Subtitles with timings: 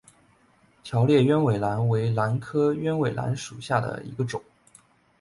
[0.81, 4.41] 条裂鸢尾兰为兰科鸢尾兰属下的一个种。